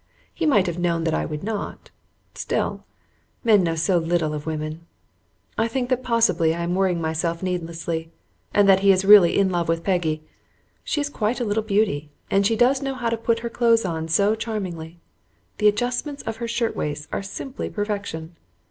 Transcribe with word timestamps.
He 0.33 0.47
might 0.47 0.65
have 0.65 0.79
known 0.79 1.03
that 1.03 1.13
I 1.13 1.25
would 1.27 1.43
not; 1.43 1.91
still, 2.33 2.83
men 3.43 3.61
know 3.61 3.75
so 3.75 3.99
little 3.99 4.33
of 4.33 4.47
women. 4.47 4.87
I 5.59 5.67
think 5.67 5.89
that 5.89 6.01
possibly 6.01 6.55
I 6.55 6.63
am 6.63 6.73
worrying 6.73 6.99
myself 6.99 7.43
needlessly, 7.43 8.11
and 8.51 8.67
that 8.67 8.79
he 8.79 8.91
is 8.91 9.05
really 9.05 9.37
in 9.37 9.51
love 9.51 9.69
with 9.69 9.83
Peggy. 9.83 10.23
She 10.83 11.01
is 11.01 11.07
quite 11.11 11.39
a 11.39 11.45
little 11.45 11.61
beauty, 11.61 12.09
and 12.31 12.47
she 12.47 12.55
does 12.55 12.81
know 12.81 12.95
how 12.95 13.09
to 13.11 13.15
put 13.15 13.41
her 13.41 13.49
clothes 13.51 13.85
on 13.85 14.07
so 14.07 14.33
charmingly. 14.33 14.97
The 15.59 15.67
adjustments 15.67 16.23
of 16.23 16.37
her 16.37 16.47
shirt 16.47 16.75
waists 16.75 17.07
are 17.11 17.21
simply 17.21 17.69
perfection. 17.69 18.35